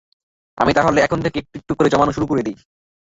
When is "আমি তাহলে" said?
0.57-0.99